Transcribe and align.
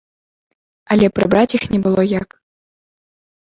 Але 0.95 1.09
прыбраць 1.17 1.53
іх 1.59 1.63
не 1.75 1.79
было 1.85 2.01
як. 2.19 2.29